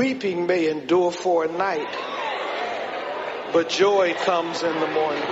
[0.00, 1.86] Weeping may endure for a night,
[3.52, 5.22] but joy comes in the morning.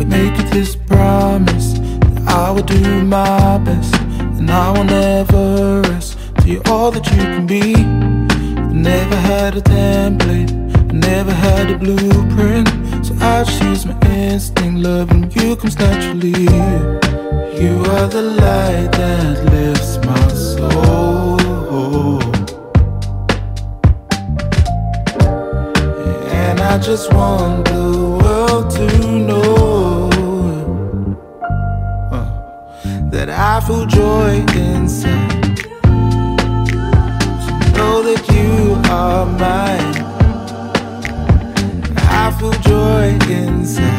[0.00, 6.07] I make this promise that I will do my best, and I will never rest
[6.48, 7.74] you're all that you can be.
[7.74, 10.50] I never had a template,
[10.90, 12.68] I never had a blueprint,
[13.04, 14.80] so I choose my instinct.
[14.80, 16.44] Loving you comes naturally.
[17.62, 21.38] You are the light that lifts my soul.
[26.32, 27.84] And I just want the
[28.22, 28.86] world to
[29.28, 30.08] know.
[32.10, 35.27] Uh, that I feel joy inside.
[37.88, 39.96] Know that you are mine.
[41.96, 43.97] I feel joy inside.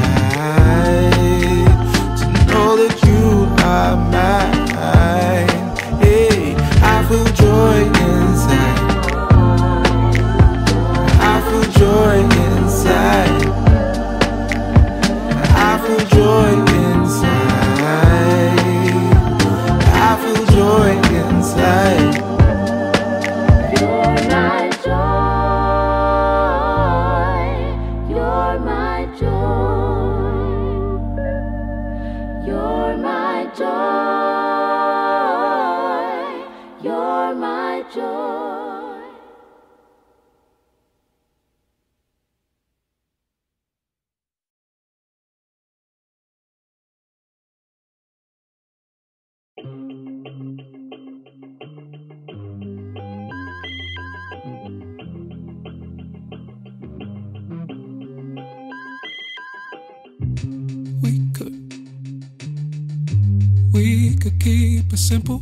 [64.40, 65.42] Keep it simple.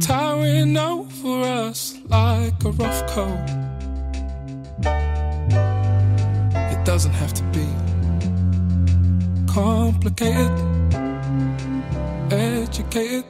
[0.00, 3.46] Towering over us like a rough coat.
[6.72, 7.66] It doesn't have to be
[9.46, 10.58] complicated,
[12.32, 13.24] educated.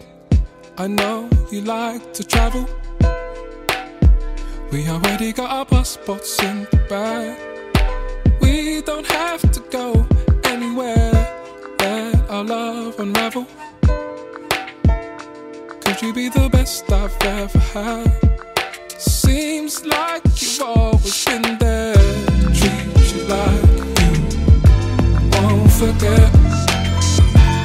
[0.78, 2.66] I know you like to travel.
[4.72, 7.36] We already got our passports in the bag.
[8.40, 10.06] We don't have to go
[10.44, 10.99] anywhere
[12.40, 13.46] our love unravel?
[15.80, 18.10] Could you be the best I've ever had?
[18.98, 21.94] Seems like you've always been there.
[22.58, 23.62] Treat you like
[24.00, 24.12] you
[25.32, 26.30] won't forget.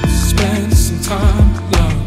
[0.09, 2.04] Spend some time, love,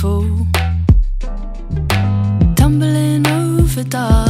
[0.00, 0.46] playful,
[2.54, 4.27] tumbling over dust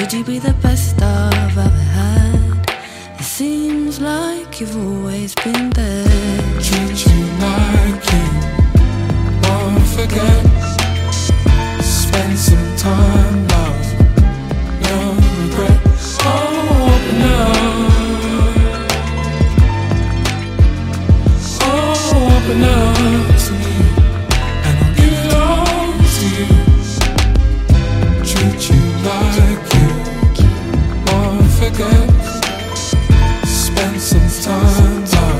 [0.00, 2.70] Could you be the best I've ever had?
[3.20, 6.06] It seems like you've always been there.
[6.58, 8.26] Treat you like you
[9.44, 10.40] won't forget.
[11.84, 13.79] Spend some time, love,
[31.72, 32.10] forget.
[33.46, 35.39] Spend some time,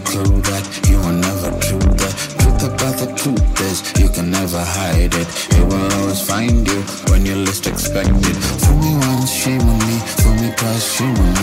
[0.00, 1.78] clue that you were never true.
[1.78, 5.28] The truth about the truth is you can never hide it.
[5.56, 6.80] It will always find you
[7.10, 8.36] when you least expect it.
[8.62, 9.98] For me once, shame on me.
[10.22, 11.39] For me twice, shame on me.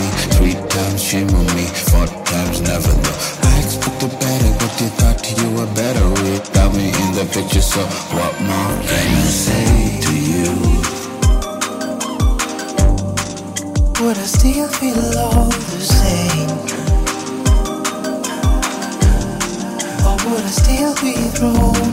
[21.36, 21.87] Still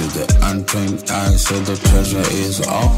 [0.00, 2.88] to the untrained eye, so the treasure is all.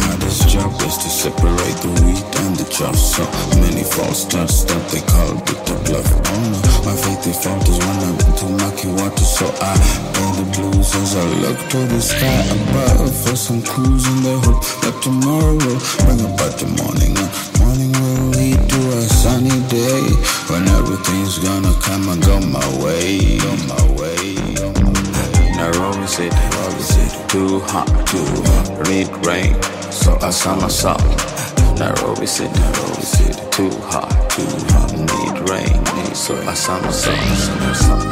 [0.00, 2.96] Hardest job is to separate the wheat and the chaff.
[2.96, 3.24] So
[3.60, 6.08] many false starts that they call it the bluff.
[6.32, 9.26] Oh no, my faith they fault is when I'm into mucky water.
[9.36, 9.76] So I
[10.16, 14.40] pay the blues as I look to the sky above for some clues in the
[14.48, 17.12] hope that tomorrow will bring about the morning.
[17.60, 20.04] Morning will lead to a sunny day
[20.48, 23.36] when everything's gonna come and go my way.
[23.44, 24.13] Go my way.
[25.64, 25.70] Way.
[25.70, 28.18] Nairobi City, Nairobi City, too hot to
[28.90, 29.54] need rain,
[29.90, 31.00] so I somersault.
[31.78, 34.42] Nairobi City, Nairobi City, too hot to
[34.92, 37.16] need rain, so I somersault.
[37.16, 38.04] somersault.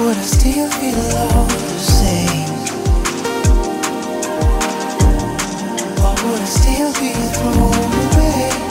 [0.00, 2.52] Would I still feel all the same?
[6.04, 7.72] Or would I still be thrown
[8.14, 8.67] away?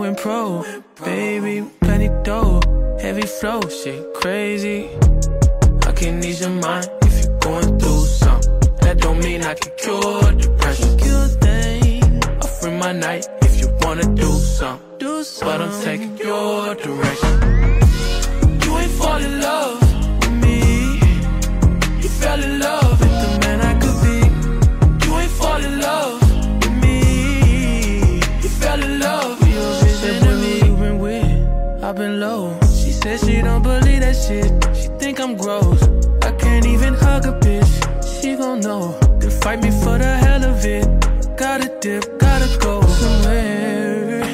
[0.00, 0.64] Went pro.
[1.04, 2.62] Baby, plenty dough.
[3.02, 4.88] Heavy flow, shit crazy.
[5.86, 8.60] I can ease your mind if you're going through something.
[8.80, 10.96] That don't mean I can cure depression.
[10.96, 12.22] Cure thing.
[12.24, 14.98] I free my night if you wanna do something.
[14.98, 15.58] Do something.
[15.58, 17.34] But I'm taking your direction.
[18.62, 19.80] You ain't fall in love
[20.20, 20.94] with me.
[22.00, 22.79] You fell in love
[33.02, 34.52] She she don't believe that shit.
[34.76, 35.82] She think I'm gross.
[36.22, 37.72] I can't even hug a bitch.
[38.20, 38.92] She gon' know.
[39.18, 40.86] Then fight me for the hell of it.
[41.36, 44.24] Gotta dip, gotta go somewhere.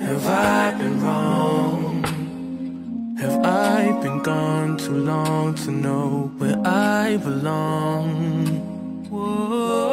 [0.00, 2.02] Have I been wrong?
[3.20, 8.46] Have I been gone too long to know where I belong?
[9.08, 9.91] Whoa.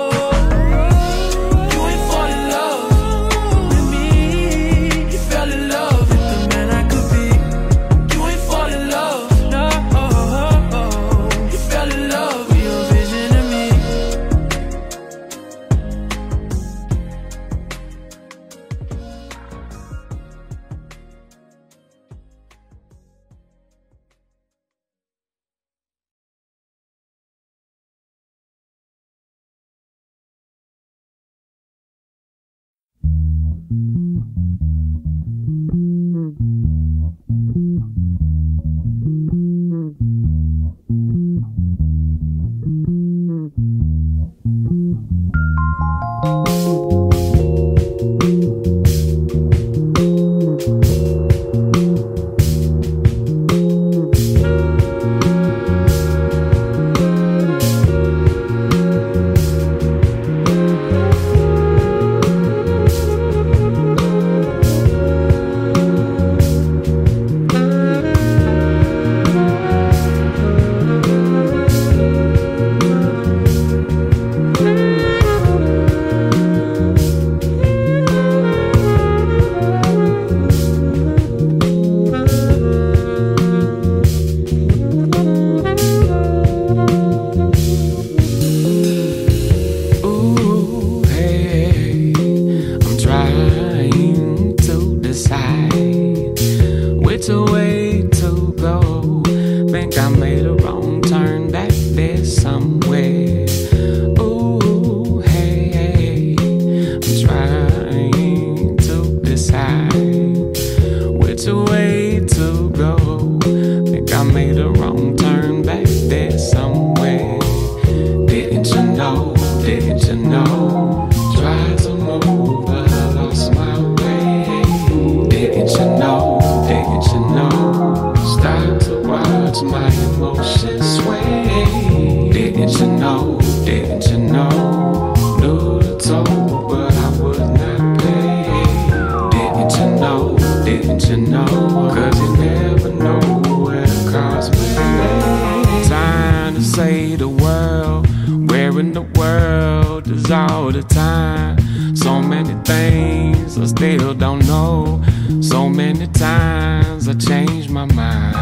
[141.07, 141.45] You know?
[141.45, 143.19] Cause you never know
[143.63, 145.85] where cards may.
[145.87, 148.07] Time to say the world.
[148.51, 151.57] Where in the world is all the time?
[151.95, 155.03] So many things I still don't know.
[155.41, 158.35] So many times I changed my mind.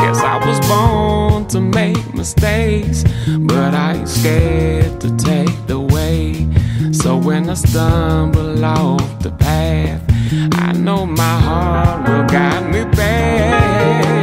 [0.00, 6.48] Yes, I was born to make mistakes, but I ain't scared to take the way.
[6.92, 14.17] So when I stumble off the path, I know my heart will guide me back.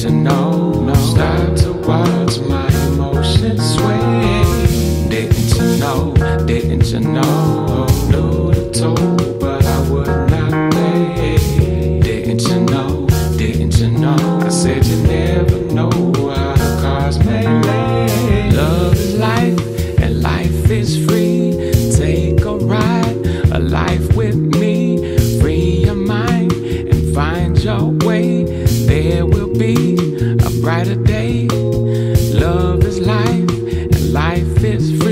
[0.00, 0.49] You know?
[28.04, 28.44] Way
[28.86, 31.46] there will be a brighter day.
[31.48, 35.09] Love is life, and life is free.